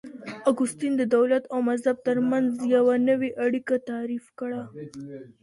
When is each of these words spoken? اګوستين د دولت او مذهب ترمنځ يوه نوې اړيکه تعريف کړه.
اګوستين 0.49 0.93
د 0.97 1.03
دولت 1.15 1.43
او 1.53 1.59
مذهب 1.69 1.97
ترمنځ 2.07 2.49
يوه 2.75 2.95
نوې 3.09 3.29
اړيکه 3.45 3.75
تعريف 3.89 4.25
کړه. 4.39 4.61